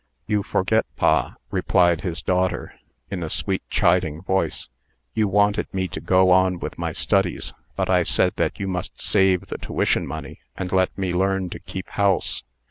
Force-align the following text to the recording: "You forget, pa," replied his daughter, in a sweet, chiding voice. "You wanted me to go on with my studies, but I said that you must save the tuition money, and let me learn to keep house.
"You 0.25 0.41
forget, 0.41 0.87
pa," 0.95 1.35
replied 1.51 2.01
his 2.01 2.23
daughter, 2.23 2.73
in 3.11 3.21
a 3.21 3.29
sweet, 3.29 3.61
chiding 3.69 4.23
voice. 4.23 4.67
"You 5.13 5.27
wanted 5.27 5.71
me 5.71 5.87
to 5.89 6.01
go 6.01 6.31
on 6.31 6.57
with 6.57 6.79
my 6.79 6.91
studies, 6.91 7.53
but 7.75 7.87
I 7.87 8.01
said 8.01 8.33
that 8.37 8.59
you 8.59 8.67
must 8.67 8.99
save 8.99 9.41
the 9.45 9.59
tuition 9.59 10.07
money, 10.07 10.39
and 10.57 10.71
let 10.71 10.97
me 10.97 11.13
learn 11.13 11.51
to 11.51 11.59
keep 11.59 11.87
house. 11.89 12.41